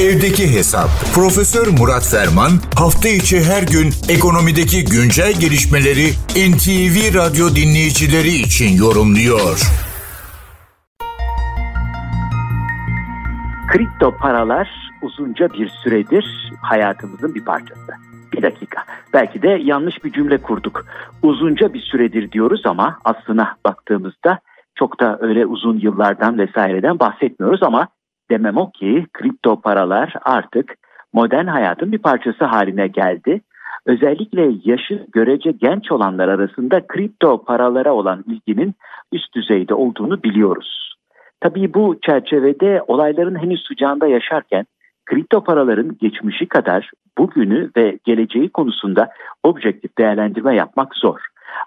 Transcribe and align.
Evdeki 0.00 0.56
Hesap. 0.56 0.88
Profesör 1.14 1.66
Murat 1.78 2.06
Ferman 2.12 2.50
hafta 2.78 3.08
içi 3.08 3.36
her 3.50 3.62
gün 3.62 3.88
ekonomideki 4.16 4.84
güncel 4.84 5.32
gelişmeleri 5.40 6.06
NTV 6.50 6.96
Radyo 7.18 7.46
dinleyicileri 7.60 8.28
için 8.28 8.76
yorumluyor. 8.84 9.56
Kripto 13.72 14.16
paralar 14.16 14.68
uzunca 15.02 15.52
bir 15.52 15.68
süredir 15.68 16.52
hayatımızın 16.62 17.34
bir 17.34 17.44
parçası. 17.44 17.92
Bir 18.32 18.42
dakika. 18.42 18.84
Belki 19.12 19.42
de 19.42 19.48
yanlış 19.48 20.04
bir 20.04 20.12
cümle 20.12 20.38
kurduk. 20.38 20.86
Uzunca 21.22 21.74
bir 21.74 21.80
süredir 21.80 22.32
diyoruz 22.32 22.62
ama 22.64 22.98
aslına 23.04 23.56
baktığımızda 23.66 24.38
çok 24.74 25.00
da 25.00 25.18
öyle 25.20 25.46
uzun 25.46 25.78
yıllardan 25.78 26.38
vesaireden 26.38 26.98
bahsetmiyoruz 26.98 27.62
ama 27.62 27.88
demem 28.30 28.56
o 28.56 28.70
ki 28.70 29.06
kripto 29.12 29.60
paralar 29.60 30.14
artık 30.22 30.74
modern 31.12 31.46
hayatın 31.46 31.92
bir 31.92 31.98
parçası 31.98 32.44
haline 32.44 32.86
geldi. 32.86 33.40
Özellikle 33.86 34.52
yaşı 34.64 35.06
görece 35.12 35.50
genç 35.50 35.92
olanlar 35.92 36.28
arasında 36.28 36.86
kripto 36.86 37.44
paralara 37.44 37.92
olan 37.92 38.24
ilginin 38.26 38.74
üst 39.12 39.34
düzeyde 39.34 39.74
olduğunu 39.74 40.22
biliyoruz. 40.22 40.96
Tabii 41.40 41.74
bu 41.74 41.98
çerçevede 42.06 42.82
olayların 42.86 43.42
henüz 43.42 43.66
sıcağında 43.68 44.06
yaşarken 44.06 44.66
kripto 45.06 45.44
paraların 45.44 45.96
geçmişi 46.00 46.46
kadar 46.46 46.90
bugünü 47.18 47.70
ve 47.76 47.98
geleceği 48.04 48.48
konusunda 48.48 49.10
objektif 49.42 49.98
değerlendirme 49.98 50.56
yapmak 50.56 50.94
zor. 50.94 51.18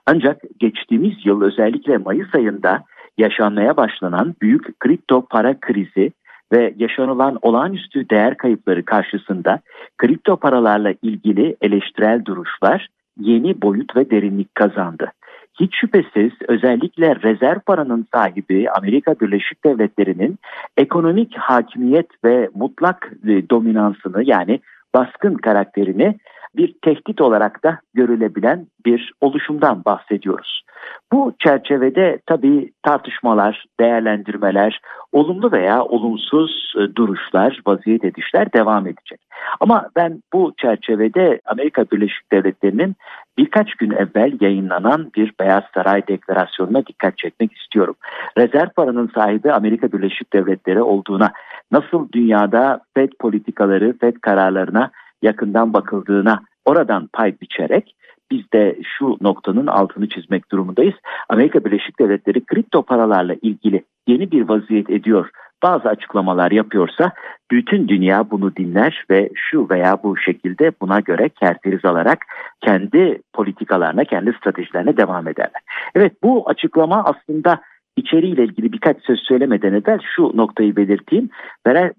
Ancak 0.05 0.41
geçtiğimiz 0.59 1.25
yıl 1.25 1.41
özellikle 1.41 1.97
Mayıs 1.97 2.35
ayında 2.35 2.83
yaşanmaya 3.17 3.77
başlanan 3.77 4.35
büyük 4.41 4.79
kripto 4.79 5.25
para 5.25 5.59
krizi 5.59 6.11
ve 6.51 6.73
yaşanılan 6.77 7.39
olağanüstü 7.41 8.09
değer 8.09 8.37
kayıpları 8.37 8.85
karşısında 8.85 9.59
kripto 9.97 10.37
paralarla 10.37 10.93
ilgili 11.01 11.55
eleştirel 11.61 12.25
duruşlar 12.25 12.87
yeni 13.19 13.61
boyut 13.61 13.95
ve 13.95 14.11
derinlik 14.11 14.55
kazandı. 14.55 15.11
Hiç 15.59 15.75
şüphesiz 15.75 16.31
özellikle 16.47 17.15
rezerv 17.15 17.59
paranın 17.59 18.07
sahibi 18.13 18.69
Amerika 18.69 19.19
Birleşik 19.19 19.65
Devletleri'nin 19.65 20.39
ekonomik 20.77 21.37
hakimiyet 21.37 22.07
ve 22.23 22.49
mutlak 22.55 23.11
e, 23.27 23.49
dominansını 23.49 24.23
yani 24.23 24.59
baskın 24.93 25.35
karakterini 25.35 26.15
bir 26.55 26.75
tehdit 26.81 27.21
olarak 27.21 27.63
da 27.63 27.79
görülebilen 27.93 28.67
bir 28.85 29.13
oluşumdan 29.21 29.85
bahsediyoruz. 29.85 30.63
Bu 31.11 31.33
çerçevede 31.39 32.19
tabii 32.25 32.71
tartışmalar, 32.83 33.65
değerlendirmeler, 33.79 34.81
olumlu 35.11 35.51
veya 35.51 35.83
olumsuz 35.83 36.73
e, 36.77 36.95
duruşlar, 36.95 37.61
vaziyet 37.67 38.03
edişler 38.03 38.53
devam 38.53 38.87
edecek. 38.87 39.19
Ama 39.59 39.89
ben 39.95 40.23
bu 40.33 40.53
çerçevede 40.57 41.41
Amerika 41.45 41.85
Birleşik 41.91 42.31
Devletleri'nin 42.31 42.95
birkaç 43.37 43.75
gün 43.75 43.91
evvel 43.91 44.37
yayınlanan 44.41 45.11
bir 45.15 45.33
Beyaz 45.39 45.63
Saray 45.73 46.07
deklarasyonuna 46.07 46.85
dikkat 46.85 47.17
çekmek 47.17 47.53
istiyorum. 47.53 47.95
Rezerv 48.37 48.69
paranın 48.75 49.11
sahibi 49.15 49.51
Amerika 49.51 49.91
Birleşik 49.91 50.33
Devletleri 50.33 50.81
olduğuna, 50.81 51.31
nasıl 51.71 52.11
dünyada 52.11 52.81
FED 52.93 53.11
politikaları, 53.19 53.97
FED 54.01 54.15
kararlarına 54.21 54.91
yakından 55.21 55.73
bakıldığına 55.73 56.39
oradan 56.65 57.09
pay 57.13 57.35
biçerek 57.41 57.95
biz 58.31 58.51
de 58.53 58.75
şu 58.97 59.17
noktanın 59.21 59.67
altını 59.67 60.09
çizmek 60.09 60.51
durumundayız. 60.51 60.95
Amerika 61.29 61.65
Birleşik 61.65 61.99
Devletleri 61.99 62.45
kripto 62.45 62.83
paralarla 62.83 63.35
ilgili 63.41 63.83
yeni 64.07 64.31
bir 64.31 64.49
vaziyet 64.49 64.89
ediyor. 64.89 65.29
Bazı 65.63 65.89
açıklamalar 65.89 66.51
yapıyorsa 66.51 67.11
bütün 67.51 67.87
dünya 67.87 68.31
bunu 68.31 68.55
dinler 68.55 69.05
ve 69.09 69.29
şu 69.35 69.67
veya 69.69 69.97
bu 70.03 70.17
şekilde 70.17 70.71
buna 70.81 70.99
göre 70.99 71.29
kerteriz 71.29 71.85
alarak 71.85 72.25
kendi 72.61 73.21
politikalarına, 73.33 74.03
kendi 74.03 74.33
stratejilerine 74.33 74.97
devam 74.97 75.27
ederler. 75.27 75.61
Evet 75.95 76.13
bu 76.23 76.49
açıklama 76.49 77.03
aslında 77.03 77.61
içeriğiyle 77.95 78.43
ilgili 78.43 78.73
birkaç 78.73 78.97
söz 79.05 79.19
söylemeden 79.19 79.73
evvel 79.73 79.99
şu 80.15 80.31
noktayı 80.35 80.75
belirteyim. 80.75 81.29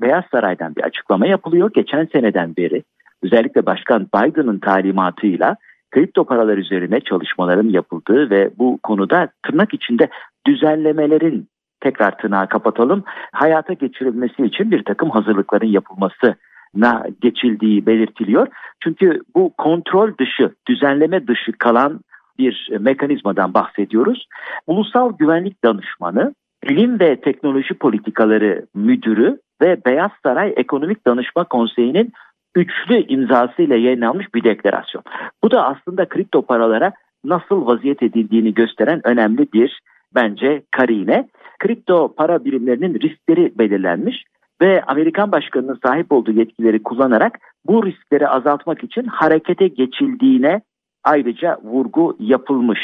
Beyaz 0.01 0.25
Saray'dan 0.31 0.77
bir 0.77 0.83
açıklama 0.83 1.27
yapılıyor. 1.27 1.71
Geçen 1.75 2.09
seneden 2.13 2.57
beri 2.57 2.83
özellikle 3.23 3.67
Başkan 3.67 4.07
Biden'ın 4.15 4.59
talimatıyla 4.59 5.57
kripto 5.91 6.25
paralar 6.25 6.59
üzerine 6.59 7.01
çalışmaların 7.01 7.69
yapıldığı 7.69 8.31
ve 8.31 8.51
bu 8.59 8.79
konuda 8.83 9.29
tırnak 9.43 9.75
içinde 9.75 10.09
düzenlemelerin 10.47 11.49
tekrar 11.81 12.19
tırnağı 12.19 12.49
kapatalım 12.49 13.05
hayata 13.33 13.73
geçirilmesi 13.73 14.43
için 14.45 14.71
bir 14.71 14.85
takım 14.85 15.11
hazırlıkların 15.11 15.67
yapılması 15.67 16.35
na 16.75 17.07
geçildiği 17.21 17.87
belirtiliyor. 17.87 18.47
Çünkü 18.83 19.21
bu 19.35 19.53
kontrol 19.59 20.13
dışı, 20.19 20.55
düzenleme 20.69 21.27
dışı 21.27 21.53
kalan 21.53 22.01
bir 22.39 22.69
mekanizmadan 22.81 23.55
bahsediyoruz. 23.55 24.27
Ulusal 24.67 25.17
Güvenlik 25.19 25.65
Danışmanı, 25.65 26.35
Bilim 26.69 27.01
ve 27.01 27.21
Teknoloji 27.21 27.75
Politikaları 27.75 28.67
Müdürü 28.75 29.39
ve 29.63 29.85
Beyaz 29.87 30.11
Saray 30.23 30.55
Ekonomik 30.57 31.07
Danışma 31.07 31.45
Konseyi'nin 31.45 32.13
üçlü 32.55 33.07
imzasıyla 33.07 33.77
yayınlanmış 33.77 34.35
bir 34.35 34.45
deklarasyon. 34.45 35.05
Bu 35.45 35.51
da 35.51 35.67
aslında 35.67 36.09
kripto 36.09 36.43
paralara 36.43 36.93
nasıl 37.25 37.67
vaziyet 37.67 38.03
edildiğini 38.03 38.55
gösteren 38.55 39.01
önemli 39.05 39.53
bir 39.53 39.81
bence 40.15 40.63
karine. 40.71 41.29
Kripto 41.59 42.15
para 42.15 42.45
birimlerinin 42.45 43.01
riskleri 43.01 43.59
belirlenmiş 43.59 44.25
ve 44.63 44.83
Amerikan 44.83 45.33
başkanının 45.33 45.79
sahip 45.87 46.13
olduğu 46.13 46.33
yetkileri 46.33 46.83
kullanarak 46.83 47.39
bu 47.67 47.87
riskleri 47.87 48.29
azaltmak 48.29 48.85
için 48.85 49.05
harekete 49.05 49.69
geçildiğine 49.69 50.61
ayrıca 51.05 51.59
vurgu 51.63 52.17
yapılmış. 52.19 52.81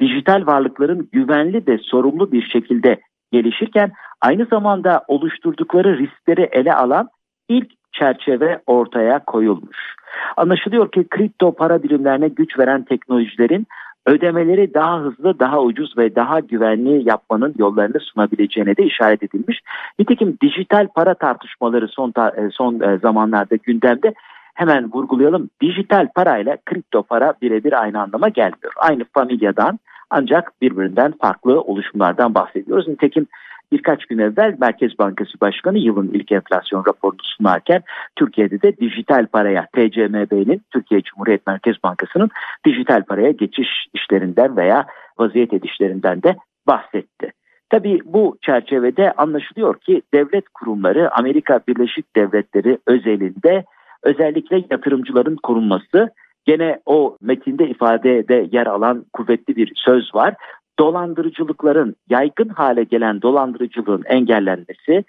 Dijital 0.00 0.46
varlıkların 0.46 1.08
güvenli 1.12 1.66
ve 1.66 1.78
sorumlu 1.78 2.32
bir 2.32 2.42
şekilde 2.42 3.00
gelişirken 3.32 3.92
aynı 4.20 4.44
zamanda 4.44 5.04
oluşturdukları 5.08 5.98
riskleri 5.98 6.48
ele 6.52 6.74
alan 6.74 7.08
ilk 7.48 7.81
çerçeve 7.92 8.60
ortaya 8.66 9.18
koyulmuş. 9.18 9.96
Anlaşılıyor 10.36 10.92
ki 10.92 11.06
kripto 11.10 11.54
para 11.54 11.82
birimlerine 11.82 12.28
güç 12.28 12.58
veren 12.58 12.84
teknolojilerin 12.84 13.66
ödemeleri 14.06 14.74
daha 14.74 15.00
hızlı, 15.00 15.38
daha 15.38 15.62
ucuz 15.62 15.98
ve 15.98 16.14
daha 16.14 16.40
güvenli 16.40 17.08
yapmanın 17.08 17.54
yollarını 17.58 18.00
sunabileceğine 18.00 18.76
de 18.76 18.82
işaret 18.82 19.22
edilmiş. 19.22 19.60
Nitekim 19.98 20.38
dijital 20.42 20.88
para 20.94 21.14
tartışmaları 21.14 21.88
son 21.88 22.12
e, 22.36 22.50
son 22.50 22.80
e, 22.80 22.98
zamanlarda 22.98 23.56
gündemde. 23.56 24.14
Hemen 24.54 24.92
vurgulayalım. 24.92 25.50
Dijital 25.60 26.08
parayla 26.14 26.56
kripto 26.66 27.02
para 27.02 27.34
birebir 27.42 27.82
aynı 27.82 28.00
anlama 28.00 28.28
gelmiyor. 28.28 28.72
Aynı 28.76 29.04
familyadan 29.14 29.78
ancak 30.10 30.52
birbirinden 30.62 31.12
farklı 31.20 31.60
oluşumlardan 31.60 32.34
bahsediyoruz. 32.34 32.88
Nitekim 32.88 33.26
birkaç 33.72 34.06
gün 34.06 34.18
evvel 34.18 34.56
Merkez 34.60 34.98
Bankası 34.98 35.40
Başkanı 35.40 35.78
yılın 35.78 36.10
ilk 36.12 36.32
enflasyon 36.32 36.84
raporunu 36.88 37.20
sunarken 37.22 37.82
Türkiye'de 38.16 38.62
de 38.62 38.76
dijital 38.76 39.26
paraya 39.26 39.66
TCMB'nin 39.66 40.62
Türkiye 40.72 41.02
Cumhuriyet 41.02 41.46
Merkez 41.46 41.76
Bankası'nın 41.84 42.30
dijital 42.66 43.02
paraya 43.02 43.30
geçiş 43.30 43.68
işlerinden 43.94 44.56
veya 44.56 44.86
vaziyet 45.18 45.52
edişlerinden 45.52 46.22
de 46.22 46.36
bahsetti. 46.66 47.32
Tabii 47.70 47.98
bu 48.04 48.38
çerçevede 48.42 49.12
anlaşılıyor 49.12 49.78
ki 49.80 50.02
devlet 50.14 50.48
kurumları 50.48 51.14
Amerika 51.14 51.60
Birleşik 51.68 52.16
Devletleri 52.16 52.78
özelinde 52.86 53.64
özellikle 54.02 54.64
yatırımcıların 54.70 55.36
korunması 55.42 56.10
gene 56.44 56.80
o 56.86 57.16
metinde 57.20 57.68
ifadede 57.68 58.48
yer 58.52 58.66
alan 58.66 59.04
kuvvetli 59.12 59.56
bir 59.56 59.72
söz 59.74 60.14
var 60.14 60.34
dolandırıcılıkların 60.78 61.96
yaygın 62.08 62.48
hale 62.48 62.84
gelen 62.84 63.22
dolandırıcılığın 63.22 64.02
engellenmesi 64.06 65.04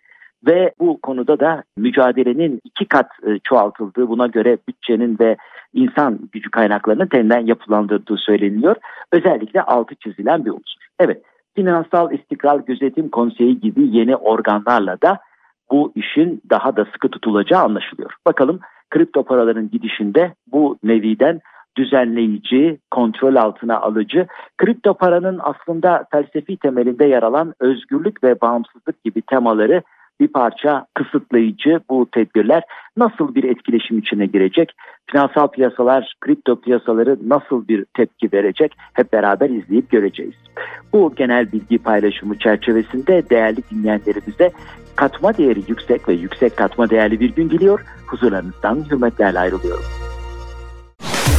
ve 0.47 0.73
bu 0.79 1.01
konuda 1.01 1.39
da 1.39 1.63
mücadelenin 1.77 2.59
iki 2.63 2.85
kat 2.85 3.09
e, 3.27 3.39
çoğaltıldığı 3.43 4.07
buna 4.09 4.27
göre 4.27 4.57
bütçenin 4.67 5.19
ve 5.19 5.37
insan 5.73 6.19
gücü 6.31 6.51
kaynaklarının 6.51 7.07
teniden 7.07 7.45
yapılandırdığı 7.45 8.17
söyleniyor. 8.17 8.75
Özellikle 9.11 9.61
altı 9.61 9.95
çizilen 9.95 10.45
bir 10.45 10.51
unsur. 10.51 10.83
Evet 10.99 11.23
Finansal 11.55 12.11
İstikrar 12.11 12.59
Gözetim 12.59 13.09
Konseyi 13.09 13.59
gibi 13.59 13.97
yeni 13.97 14.15
organlarla 14.15 15.01
da 15.01 15.19
bu 15.71 15.91
işin 15.95 16.41
daha 16.49 16.75
da 16.75 16.85
sıkı 16.85 17.09
tutulacağı 17.09 17.63
anlaşılıyor. 17.63 18.11
Bakalım 18.27 18.59
kripto 18.89 19.23
paraların 19.23 19.69
gidişinde 19.69 20.33
bu 20.47 20.77
neviden 20.83 21.41
düzenleyici, 21.77 22.79
kontrol 22.91 23.35
altına 23.35 23.79
alıcı, 23.79 24.27
kripto 24.57 24.93
paranın 24.93 25.39
aslında 25.43 26.05
felsefi 26.11 26.57
temelinde 26.57 27.05
yer 27.05 27.23
alan 27.23 27.53
özgürlük 27.59 28.23
ve 28.23 28.41
bağımsızlık 28.41 29.03
gibi 29.03 29.21
temaları 29.21 29.81
bir 30.19 30.27
parça 30.27 30.85
kısıtlayıcı 30.93 31.79
bu 31.89 32.07
tedbirler 32.11 32.63
nasıl 32.97 33.35
bir 33.35 33.43
etkileşim 33.43 33.97
içine 33.97 34.25
girecek? 34.25 34.71
Finansal 35.11 35.47
piyasalar, 35.47 36.13
kripto 36.21 36.61
piyasaları 36.61 37.17
nasıl 37.29 37.67
bir 37.67 37.85
tepki 37.93 38.29
verecek? 38.33 38.75
Hep 38.93 39.13
beraber 39.13 39.49
izleyip 39.49 39.89
göreceğiz. 39.89 40.35
Bu 40.93 41.13
genel 41.15 41.51
bilgi 41.51 41.77
paylaşımı 41.77 42.37
çerçevesinde 42.37 43.29
değerli 43.29 43.61
dinleyenlerimize 43.71 44.51
katma 44.95 45.37
değeri 45.37 45.59
yüksek 45.67 46.09
ve 46.09 46.13
yüksek 46.13 46.57
katma 46.57 46.89
değerli 46.89 47.19
bir 47.19 47.35
gün 47.35 47.49
diliyor. 47.49 47.85
Huzurlarınızdan 48.07 48.75
hürmetlerle 48.91 49.39
ayrılıyorum. 49.39 50.02